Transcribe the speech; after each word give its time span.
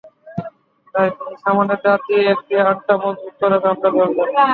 তাই 0.93 1.07
তিনি 1.09 1.35
সামনের 1.43 1.79
দাঁত 1.83 1.99
দিয়ে 2.07 2.23
একটি 2.33 2.53
আংটা 2.61 2.93
মজবুত 2.97 3.33
করে 3.41 3.57
কামড়ে 3.63 3.89
ধরলেন। 3.89 4.47